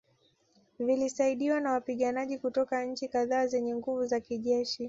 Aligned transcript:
Vilisaidiwa 0.79 1.59
na 1.59 1.71
wapiganaji 1.71 2.37
kutoka 2.37 2.83
nchi 2.85 3.07
kadhaa 3.07 3.47
zenye 3.47 3.75
nguvu 3.75 4.05
za 4.05 4.19
kijeshi 4.19 4.79